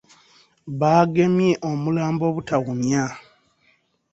[0.79, 3.03] Baagemye omulambo obutawunya.